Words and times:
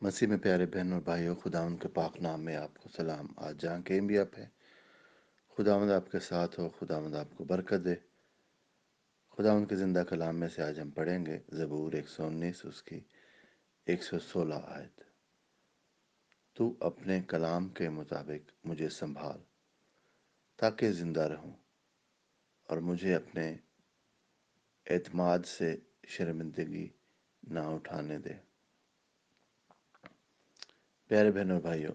مسیح 0.00 0.28
میں 0.28 0.36
پیارے 0.36 0.66
بہن 0.66 0.92
اور 0.92 1.00
بھائیوں 1.00 1.34
خدا 1.34 1.62
ان 1.62 1.76
کے 1.76 1.88
پاک 1.88 2.20
نام 2.20 2.42
میں 2.42 2.56
آپ 2.56 2.78
کو 2.78 2.88
سلام۔ 2.96 3.26
آج 3.36 3.60
جہاں 3.60 3.82
کہیں 3.82 4.00
بھی 4.00 4.18
آپ 4.18 4.38
ہیں۔ 4.38 4.46
خدا 5.56 5.78
مند 5.78 5.90
آپ 5.90 6.12
کے 6.12 6.18
ساتھ 6.18 6.60
ہو 6.60 6.68
خدا 6.68 7.00
مند 7.00 7.14
آپ 7.14 7.36
کو 7.36 7.44
برکت 7.44 7.84
دے۔ 7.84 7.94
خدا 9.30 9.52
ان 9.52 9.66
کے 9.66 9.76
زندہ 9.76 10.02
کلام 10.08 10.40
میں 10.40 10.48
سے 10.48 10.62
آج 10.62 10.80
ہم 10.80 10.90
پڑھیں 10.90 11.26
گے 11.26 11.38
زبور 11.48 11.92
ایک 11.92 12.08
سو 12.08 12.26
انیس، 12.26 12.64
اس 12.64 12.82
کی 12.82 13.00
ایک 13.86 14.02
سو 14.02 14.18
سولہ 14.18 14.54
آیت۔ 14.54 15.00
تو 16.54 16.76
اپنے 16.80 17.22
کلام 17.28 17.68
کے 17.68 17.88
مطابق 17.88 18.50
مجھے 18.64 18.88
سنبھال 18.88 19.38
تاکہ 20.56 20.92
زندہ 20.92 21.20
رہوں 21.20 21.52
اور 22.64 22.78
مجھے 22.78 23.14
اپنے 23.14 23.56
اعتماد 24.90 25.38
سے 25.46 25.76
شرمندگی 26.06 26.88
نہ 27.42 27.60
اٹھانے 27.60 28.18
دے۔ 28.18 28.47
پیارے 31.08 31.30
بہن 31.30 31.50
اور 31.50 31.60
بھائیوں، 31.60 31.92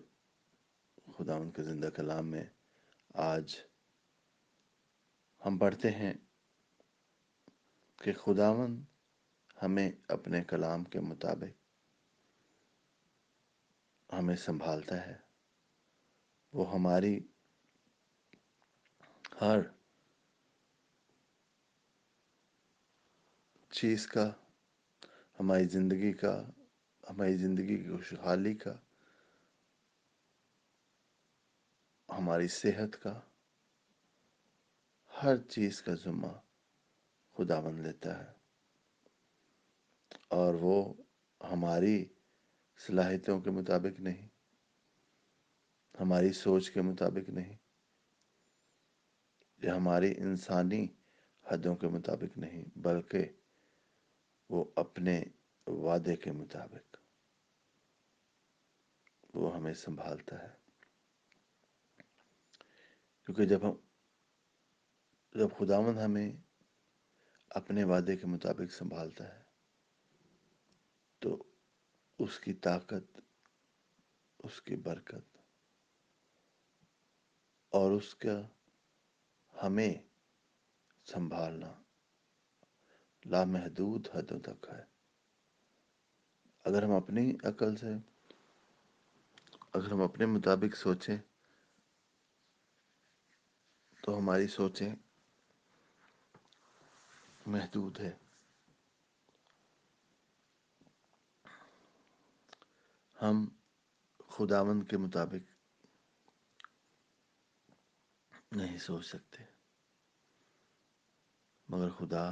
خدا 1.18 1.36
ان 1.36 1.52
کے 1.52 1.64
زندہ 1.64 1.90
کلام 1.90 2.28
میں 2.28 2.44
آج 3.14 3.56
ہم 5.46 5.58
پڑھتے 5.58 5.92
ہیں 5.92 6.14
کہ 7.98 8.14
خداون 8.14 8.84
ہمیں 9.64 9.92
اپنے 10.08 10.44
کلام 10.44 10.84
کے 10.84 11.00
مطابق 11.00 11.62
ہمیں 14.14 14.36
سنبھالتا 14.36 15.08
ہے۔ 15.08 15.18
وہ 16.54 16.74
ہماری 16.74 17.20
ہر 19.42 19.60
چیز 23.70 24.08
کا، 24.08 24.32
ہماری 25.40 25.64
زندگی 25.64 26.14
کا، 26.14 26.50
ہماری 27.10 27.38
زندگی 27.38 27.78
کی 27.78 27.90
خوشحالی 27.90 28.54
کا 28.54 28.76
ہماری 32.24 32.48
صحت 32.48 33.04
کا 33.04 33.22
ہر 35.24 35.38
چیز 35.38 35.82
کا 35.82 35.94
ذمہ 35.94 36.32
خدا 37.34 37.60
بن 37.60 37.82
لیتا 37.82 38.20
ہے۔ 38.20 38.32
اور 40.28 40.54
وہ 40.54 40.94
ہماری 41.52 42.06
صلاحیتوں 42.78 43.42
کے 43.42 43.50
مطابق 43.50 44.00
نہیں، 44.00 44.28
ہماری 46.00 46.34
سوچ 46.34 46.72
کے 46.72 46.82
مطابق 46.82 47.30
نہیں، 47.30 47.58
یا 49.58 49.76
ہماری 49.76 50.14
انسانی 50.18 50.88
حدوں 51.46 51.76
کے 51.76 51.88
مطابق 51.88 52.38
نہیں، 52.38 52.64
بلکہ 52.76 53.26
وہ 54.50 54.66
اپنے 54.76 55.24
وعدے 55.68 56.16
کے 56.16 56.32
مطابق 56.32 56.98
وہ 59.34 59.56
ہمیں 59.56 59.74
سنبھالتا 59.74 60.44
ہے۔ 60.44 60.63
کیونکہ 63.26 63.46
جب 63.46 63.60
ہم 63.64 63.76
جب 65.34 65.48
خداون 65.58 65.98
ہمیں 65.98 66.32
اپنے 67.50 67.84
وعدے 67.84 68.18
کے 68.18 68.28
مطابق 68.28 68.74
سنبھالتا 68.74 69.36
ہے، 69.36 69.44
تو 71.20 71.44
اس 72.20 72.40
کی 72.40 72.54
طاقت، 72.54 73.20
اس 74.40 74.62
کی 74.62 74.76
برکت 74.76 75.38
اور 77.70 77.92
اس 77.92 78.16
کا 78.16 78.48
ہمیں 79.64 79.94
سنبھالنا 81.06 81.74
لامحدود 83.26 84.08
حدوں 84.14 84.40
تک 84.40 84.66
ہے۔ 84.74 84.84
اگر 86.64 86.84
ہم 86.84 86.92
اپنی 86.92 87.34
عقل 87.44 87.76
سے، 87.76 87.94
اگر 89.74 89.92
ہم 89.92 90.02
اپنے 90.02 90.26
مطابق 90.26 90.76
سوچیں 90.76 91.18
تو 94.04 94.18
ہماری 94.18 94.48
سوچیں 94.48 94.96
محدود 97.46 98.00
ہے 98.00 98.12
ہم 103.18 103.46
خداوند 104.30 104.84
کے 104.90 104.98
مطابق 104.98 105.52
نہیں 108.52 108.78
سوچ 108.78 109.06
سکتے 109.06 109.44
مگر 111.70 111.90
خدا 111.90 112.26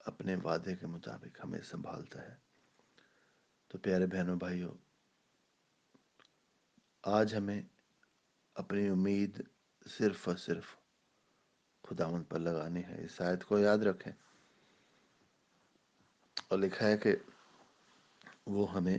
اپنے 0.00 0.36
وعدے 0.36 0.76
کے 0.76 0.86
مطابق 0.86 1.44
ہمیں 1.44 1.62
سنبھالتا 1.62 2.22
ہے 2.22 2.34
تو 3.70 3.78
پیارے 3.78 4.06
بہنوں 4.06 4.36
بھائیوں 4.36 4.74
آج 7.02 7.34
ہمیں 7.34 7.62
اپنی 8.56 8.88
امید 8.88 9.42
صرف 9.86 10.28
اور 10.28 10.36
صرف 10.36 10.76
خداون 11.90 12.22
پر 12.24 12.38
لگانی 12.38 12.84
ہے 12.84 13.04
اس 13.04 13.20
آیت 13.20 13.44
کو 13.44 13.58
یاد 13.58 13.78
رکھیں۔ 13.78 14.12
اور 16.48 16.58
لکھا 16.58 16.86
ہے 16.86 16.98
کہ 16.98 17.16
وہ 18.46 18.72
ہمیں، 18.72 18.98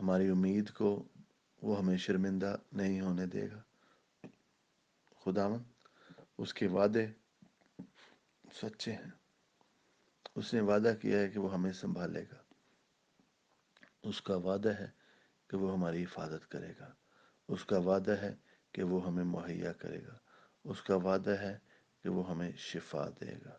ہماری 0.00 0.28
امید 0.28 0.70
کو 0.70 1.08
وہ 1.62 1.78
ہمیں 1.78 1.96
شرمندہ 1.96 2.56
نہیں 2.72 3.00
ہونے 3.00 3.26
دے 3.26 3.50
گا۔ 3.50 3.62
خداون 5.24 5.62
اس 6.38 6.54
کے 6.54 6.66
وعدے 6.66 7.06
سچے 8.54 8.92
ہیں۔ 8.92 9.10
اس 10.34 10.54
نے 10.54 10.60
وعدہ 10.60 10.94
کیا 11.02 11.18
ہے 11.18 11.28
کہ 11.28 11.38
وہ 11.38 11.54
ہمیں 11.54 11.72
سنبھالے 11.72 12.24
گا۔ 12.32 12.54
اس 14.02 14.22
کا 14.22 14.36
وعدہ 14.36 14.72
ہے 14.80 14.90
کہ 15.50 15.56
وہ 15.56 15.72
ہماری 15.72 16.02
حفاظت 16.04 16.50
کرے 16.50 16.72
گا۔ 16.80 16.94
اس 17.48 17.64
کا 17.64 17.78
وعدہ 17.78 18.16
ہے 18.22 18.34
کہ 18.72 18.82
وہ 18.82 19.06
ہمیں 19.06 19.24
مہیا 19.24 19.72
کرے 19.72 20.06
گا۔ 20.06 20.18
اس 20.66 20.82
کا 20.82 20.96
وعدہ 20.96 21.30
ہے 21.30 21.58
کہ 22.02 22.08
وہ 22.08 22.30
ہمیں 22.30 22.52
شفا 22.52 23.08
دے 23.08 23.44
گا۔ 23.44 23.58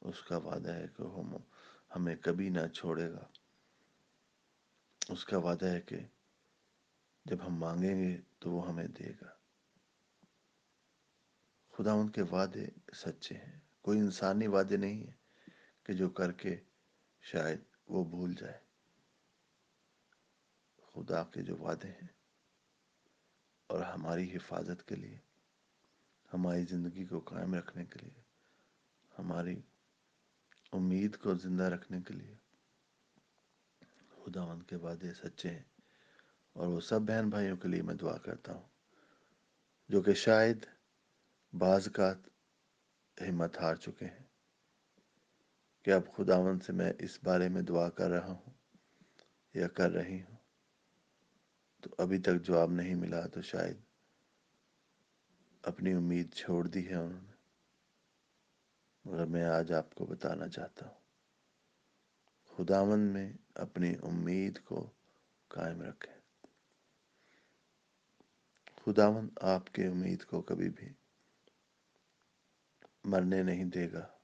اس 0.00 0.22
کا 0.22 0.36
وعدہ 0.36 0.72
ہے 0.72 0.86
کہ 0.96 1.02
وہ 1.02 1.38
ہمیں 1.96 2.16
کبھی 2.16 2.48
نہ 2.48 2.66
چھوڑے 2.66 3.12
گا۔ 3.12 3.28
اس 5.08 5.24
کا 5.24 5.38
وعدہ 5.38 5.66
ہے 5.66 5.80
کہ 5.80 5.96
جب 7.24 7.46
ہم 7.46 7.54
مانگیں 7.54 7.94
گے 7.96 8.20
تو 8.38 8.50
وہ 8.50 8.68
ہمیں 8.68 8.86
دے 8.86 9.10
گا۔ 9.10 9.30
خدا 11.72 11.92
ان 11.92 12.08
کے 12.08 12.22
وعدے 12.22 12.66
سچے 12.94 13.34
ہیں۔ 13.34 13.60
کوئی 13.82 13.98
انسانی 13.98 14.46
وعدے 14.46 14.76
نہیں 14.76 15.04
ہیں 15.04 15.16
کہ 15.82 15.92
جو 15.92 16.10
کر 16.10 16.32
کے 16.32 16.56
شاید 17.20 17.60
وہ 17.88 18.04
بھول 18.04 18.34
جائے۔ 18.34 18.58
خدا 20.92 21.24
کے 21.24 21.42
جو 21.42 21.56
وعدے 21.56 21.88
ہیں 21.88 22.08
اور 23.66 23.80
ہماری 23.80 24.36
حفاظت 24.36 24.88
کے 24.88 24.96
لیے 24.96 25.29
ہماری 26.32 26.64
زندگی 26.64 27.04
کو 27.04 27.20
قائم 27.20 27.54
رکھنے 27.54 27.84
کے 27.84 27.98
لیے، 28.02 28.22
ہماری 29.18 29.60
امید 30.72 31.16
کو 31.16 31.34
زندہ 31.34 31.62
رکھنے 31.62 32.00
کے 32.00 32.14
لیے۔ 32.14 32.36
خداون 34.08 34.62
کے 34.62 34.76
وعدے 34.76 35.14
سچے 35.14 35.50
ہیں 35.50 35.64
اور 36.52 36.66
وہ 36.66 36.80
سب 36.80 37.00
بہن 37.00 37.30
بھائیوں 37.30 37.56
کے 37.56 37.68
لیے 37.68 37.82
میں 37.82 37.94
دعا 37.94 38.16
کرتا 38.18 38.52
ہوں، 38.52 38.68
جو 39.88 40.02
کہ 40.02 40.14
شاید 40.14 40.66
بعض 41.52 41.88
کا 41.92 42.12
ہمت 43.20 43.58
ہار 43.58 43.74
چکے 43.74 44.06
ہیں۔ 44.06 44.26
کہ 45.82 45.90
اب 45.90 46.02
خداون 46.16 46.60
سے 46.60 46.72
میں 46.72 46.92
اس 46.98 47.18
بارے 47.22 47.48
میں 47.48 47.62
دعا 47.62 47.88
کر 47.88 48.10
رہا 48.10 48.32
ہوں 48.32 48.52
یا 49.54 49.68
کر 49.68 49.90
رہی 49.90 50.22
ہوں، 50.22 50.36
تو 51.80 51.90
ابھی 51.98 52.18
تک 52.18 52.42
جواب 52.42 52.70
نہیں 52.70 52.94
ملا 52.94 53.26
تو 53.26 53.42
شاید 53.42 53.76
اپنی 55.62 55.92
امید 55.92 56.34
چھوڑ 56.34 56.66
دی 56.66 56.88
ہے 56.88 56.94
انہوں 56.94 57.20
نے۔ 57.22 57.32
مگر 59.04 59.24
میں 59.24 59.44
آج 59.44 59.72
آپ 59.72 59.94
کو 59.94 60.06
بتانا 60.06 60.48
چاہتا 60.48 60.86
ہوں۔ 60.86 61.00
خداون 62.44 63.00
میں 63.00 63.32
اپنی 63.54 63.94
امید 64.02 64.64
کو 64.64 64.90
قائم 65.48 65.82
رکھیں۔ 65.82 66.20
خداون 68.84 69.28
آپ 69.40 69.74
کے 69.74 69.86
امید 69.86 70.24
کو 70.24 70.42
کبھی 70.42 70.70
بھی 70.70 70.92
مرنے 73.04 73.42
نہیں 73.42 73.64
دے 73.64 73.92
گا۔ 73.92 74.18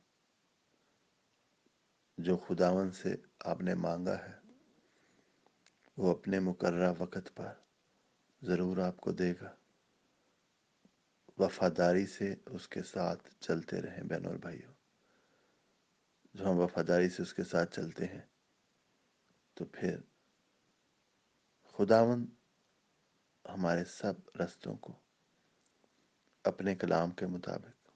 جو 2.18 2.36
خداون 2.36 2.92
سے 2.92 3.16
آپ 3.40 3.60
نے 3.60 3.74
مانگا 3.74 4.18
ہے، 4.18 4.38
وہ 5.96 6.10
اپنے 6.10 6.40
مقررہ 6.40 6.92
وقت 6.98 7.34
پر 7.34 7.52
ضرور 8.42 8.76
آپ 8.76 8.96
کو 8.96 9.12
دے 9.12 9.32
گا۔ 9.40 9.65
وفاداری 11.38 12.06
سے 12.06 12.34
اس 12.46 12.68
کے 12.68 12.82
ساتھ 12.82 13.28
چلتے 13.40 13.80
رہیں 13.82 14.02
بہن 14.02 14.26
اور 14.26 14.36
بھائیوں 14.36 14.72
جو 16.34 16.50
ہم 16.50 16.58
وفاداری 16.58 17.08
سے 17.08 17.22
اس 17.22 17.34
کے 17.34 17.44
ساتھ 17.44 17.74
چلتے 17.76 18.06
ہیں، 18.06 18.20
تو 19.54 19.64
پھر 19.64 19.96
خداون 21.74 22.26
ہمارے 23.44 23.84
سب 23.84 24.14
رستوں 24.40 24.74
کو 24.76 24.92
اپنے 26.44 26.74
کلام 26.74 27.10
کے 27.10 27.26
مطابق 27.26 27.88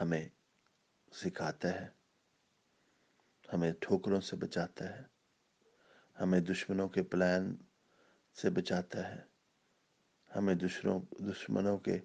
ہمیں 0.00 0.28
سکھاتا 1.12 1.68
ہے، 1.68 1.88
ہمیں 3.52 3.72
ٹھوکروں 3.80 4.20
سے 4.20 4.36
بچاتا 4.36 4.96
ہے، 4.96 5.02
ہمیں 6.20 6.40
دشمنوں 6.40 6.88
کے 6.88 7.02
پلان 7.02 7.56
سے 8.36 8.50
بچاتا 8.50 9.08
ہے۔ 9.08 9.35
ہمیں 10.36 10.54
دشمنوں 10.54 11.00
دشمنوں 11.18 11.78
کے 11.78 11.98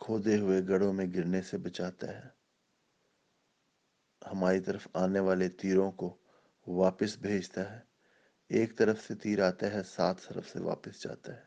کھودے 0.00 0.38
ہوئے 0.38 0.60
گڑھوں 0.68 0.92
میں 0.92 1.06
گرنے 1.14 1.42
سے 1.42 1.58
بچاتا 1.58 2.08
ہے۔ 2.08 2.28
ہماری 4.32 4.60
طرف 4.60 4.88
آنے 4.94 5.20
والے 5.20 5.48
تیروں 5.48 5.92
کو 5.92 6.18
واپس 6.66 7.18
بھیجتا 7.18 7.72
ہے۔ 7.72 7.80
ایک 8.48 8.78
طرف 8.78 9.00
سے 9.06 9.14
تیر 9.14 9.48
آتا 9.48 9.66
ہے 9.66 9.82
سات 9.82 10.16
طرف 10.28 10.48
سے 10.48 10.60
واپس 10.60 11.02
جاتا 11.02 11.36
ہے۔ 11.36 11.44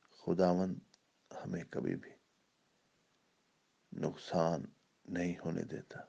خداون 0.00 0.78
ہمیں 1.44 1.64
کبھی 1.70 1.96
بھی 1.96 2.10
نقصان 3.92 4.62
نہیں 5.04 5.34
ہونے 5.44 5.62
دیتا، 5.62 6.00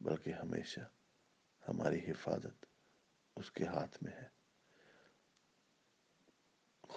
بلکہ 0.00 0.32
ہمیشہ 0.32 0.80
ہماری 1.68 2.10
حفاظت 2.10 2.66
اس 3.36 3.50
کے 3.52 3.64
ہاتھ 3.64 4.02
میں 4.02 4.12
ہے۔ 4.12 4.36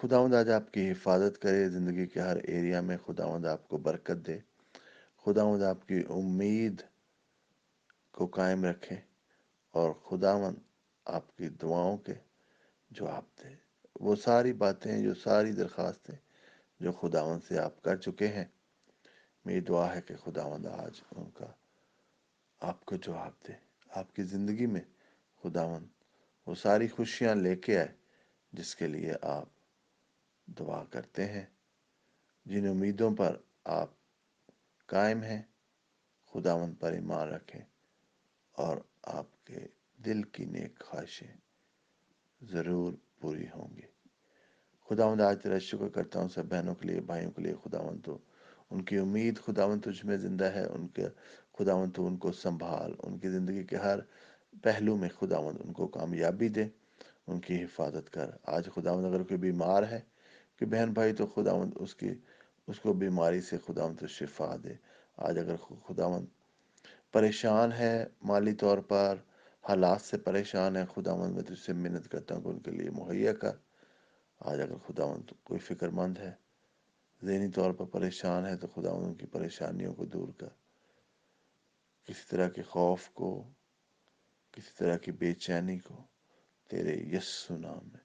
خداوند 0.02 0.34
آج 0.34 0.50
آپ 0.50 0.72
کی 0.72 0.90
حفاظت 0.90 1.42
کرے، 1.42 1.68
زندگی 1.68 2.06
کے 2.06 2.20
ہر 2.20 2.36
ایریا 2.36 2.80
میں 2.80 2.96
خداوند 3.06 3.46
آپ 3.46 3.68
کو 3.68 3.76
برکت 3.76 4.26
دے۔ 4.26 4.38
خداوند 5.24 5.62
آپ 5.62 5.88
کی 5.88 6.02
امید 6.08 6.82
کو 8.12 8.26
قائم 8.26 8.64
رکھے 8.64 8.96
اور 9.70 9.92
خداوند 9.92 10.56
آپ 11.04 11.36
کی 11.36 11.48
دعاؤں 11.48 11.96
کے 11.96 12.14
جواب 12.90 13.22
دے۔ 13.42 13.54
وہ 14.00 14.16
ساری 14.16 14.52
باتیں 14.52 15.02
جو 15.02 15.14
ساری 15.14 15.52
درخواستیں 15.52 16.16
جو 16.80 16.92
خداوند 16.92 17.40
سے 17.48 17.58
آپ 17.58 17.82
کر 17.82 17.96
چکے 17.96 18.28
ہیں، 18.28 18.44
میری 19.44 19.60
دعا 19.60 19.94
ہے 19.94 20.00
کہ 20.00 20.16
خداوند 20.16 20.66
آج 20.66 21.00
ان 21.16 21.30
کا 21.30 21.46
آپ 22.60 22.84
کو 22.84 22.96
جواب 22.96 23.32
دے۔ 23.48 23.52
آپ 23.90 24.14
کی 24.14 24.22
زندگی 24.22 24.66
میں 24.66 24.82
خداوند 25.42 25.86
وہ 26.46 26.54
ساری 26.54 26.88
خوشیاں 26.88 27.34
لے 27.34 27.56
کے 27.56 27.78
آئے 27.78 27.88
جس 28.52 28.76
کے 28.76 28.86
لیے 28.86 29.12
آپ 29.22 29.59
دعا 30.58 30.84
کرتے 30.84 31.26
ہیں۔ 31.26 31.46
جن 32.44 32.66
امیدوں 32.66 33.14
پر 33.14 33.36
آپ 33.64 33.90
قائم 34.86 35.22
ہیں، 35.22 35.42
خداوند 36.32 36.74
پر 36.80 36.92
ایمان 36.92 37.28
رکھیں 37.28 37.60
اور 38.52 38.76
آپ 39.02 39.44
کے 39.44 39.66
دل 40.04 40.22
کی 40.22 40.44
نیک 40.44 40.82
خواہشیں 40.84 41.36
ضرور 42.42 42.92
پوری 43.20 43.46
ہوں 43.46 43.76
گی۔ 43.76 43.86
خداوند 44.88 45.20
آج 45.20 45.42
تیرا 45.42 45.58
شکر 45.58 45.88
کرتا 45.88 46.20
ہوں، 46.20 46.28
سب 46.28 46.44
بہنوں 46.44 46.74
کے 46.74 46.88
لیے، 46.88 47.00
بھائیوں 47.00 47.30
کے 47.30 47.42
لیے۔ 47.42 47.54
خداوند 47.64 48.00
تو 48.04 48.18
ان 48.70 48.84
کی 48.84 48.98
امید، 48.98 49.38
خداوند 49.38 49.80
تجھ 49.80 50.06
میں 50.06 50.16
زندہ 50.16 50.44
ہے۔ 50.44 50.64
ان 50.66 50.88
کے، 50.88 51.06
خداوند 51.58 51.92
تو 51.94 52.06
ان 52.06 52.16
کو 52.16 52.32
سنبھال، 52.32 52.94
ان 53.02 53.18
کی 53.18 53.30
زندگی 53.30 53.64
کے 53.64 53.76
ہر 53.76 53.98
پہلو 54.62 54.96
میں 54.96 55.08
خداوند 55.08 55.58
ان 55.64 55.72
کو 55.72 55.88
کامیابی 55.88 56.48
دے، 56.48 56.64
ان 57.26 57.40
کی 57.40 57.64
حفاظت 57.64 58.10
کر۔ 58.10 58.30
آج 58.42 58.68
خداوند 58.74 59.06
اگر 59.06 59.22
کوئی 59.22 59.38
بیمار 59.38 59.82
ہے 59.82 60.00
کہ 60.60 60.66
بہن 60.66 60.92
بھائی 60.92 61.12
تو 61.12 61.26
خداوند 61.26 61.72
اس 61.76 61.94
کی، 61.94 62.10
اس 62.66 62.80
کو 62.80 62.92
بیماری 62.92 63.40
سے 63.40 63.58
خداوند 63.58 64.00
تو 64.00 64.06
شفا 64.06 64.56
دے۔ 64.64 64.74
آج 65.16 65.38
اگر 65.38 65.56
خداوند 65.56 66.26
پریشان 67.12 67.72
ہے 67.72 68.06
مالی 68.22 68.52
طور 68.52 68.78
پر، 68.78 69.16
حالات 69.68 70.00
سے 70.00 70.18
پریشان 70.18 70.76
ہے، 70.76 70.84
خداوند 70.94 71.34
میں 71.34 71.42
تجھ 71.42 71.64
سے 71.66 71.72
محنت 71.72 72.08
کرتا 72.08 72.34
ہوں 72.34 72.42
کہ 72.42 72.48
ان 72.48 72.60
کے 72.60 72.70
لیے 72.70 72.90
مہیا 72.90 73.32
کر۔ 73.32 73.52
آج 74.40 74.60
اگر 74.60 74.76
خداوند 74.86 75.30
کوئی 75.42 75.60
فکر 75.60 75.88
مند 75.88 76.18
ہے، 76.18 76.32
ذہنی 77.24 77.48
طور 77.48 77.72
پر 77.72 77.84
پریشان 77.84 78.46
ہے، 78.46 78.56
تو 78.56 78.66
خداوند 78.66 79.06
ان 79.06 79.14
کی 79.14 79.26
پریشانیوں 79.26 79.94
کو 79.94 80.04
دور 80.04 80.28
کر۔ 80.28 80.48
کسی 82.04 82.22
طرح 82.28 82.48
کے 82.48 82.62
خوف 82.62 83.08
کو، 83.08 83.44
کسی 84.52 84.70
طرح 84.78 84.96
کی 84.96 85.12
بے 85.12 85.32
چینی 85.32 85.78
کو 85.78 86.02
تیرے 86.68 86.96
یسو 86.96 87.56
نام 87.56 87.88
میں 87.92 88.00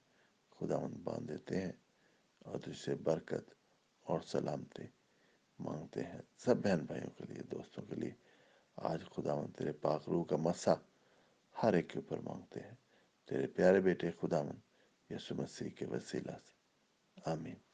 خداوند 0.60 0.94
باندھ 0.94 1.28
دیتے 1.28 1.60
ہیں۔ 1.60 1.72
اور 2.46 2.58
تجھ 2.58 2.80
سے 2.84 2.94
برکت 2.94 3.54
اور 4.02 4.20
سلامتی 4.20 4.84
مانگتے 5.58 6.02
ہیں 6.02 6.20
سب 6.36 6.56
بہن 6.56 6.84
بھائیوں 6.84 7.10
کے 7.10 7.24
لیے، 7.24 7.42
دوستوں 7.42 7.84
کے 7.84 7.94
لیے۔ 7.94 8.12
آج 8.76 9.04
خداوند 9.16 9.56
تیرے 9.56 9.72
پاک 9.72 10.02
روح 10.08 10.24
کا 10.24 10.36
مسا 10.36 10.74
ہر 11.62 11.72
ایک 11.72 11.90
کے 11.90 11.98
اوپر 11.98 12.18
مانگتے 12.18 12.60
ہیں۔ 12.60 12.74
تیرے 13.28 13.46
پیارے 13.46 13.80
بیٹے 13.80 14.10
خداوند 14.10 14.60
یسو 15.10 15.34
مسیح 15.34 15.70
کے 15.70 15.86
وسیلہ 15.86 16.36
سے۔ 16.46 16.54
آمین۔ 17.30 17.56